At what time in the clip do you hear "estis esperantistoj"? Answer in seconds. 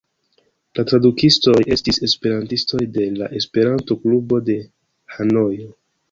1.75-2.81